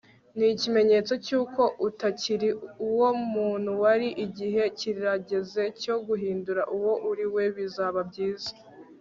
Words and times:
nikimenyetso 0.37 1.13
cyuko 1.25 1.61
utakiri 1.87 2.49
uwo 2.87 3.09
muntu 3.33 3.69
wari, 3.81 4.07
igihe 4.25 4.63
kirageze 4.79 5.63
cyo 5.81 5.95
guhindura 6.07 6.61
uwo 6.75 6.93
uriwe. 7.09 7.43
bizaba 7.57 7.99
byiza 8.09 8.51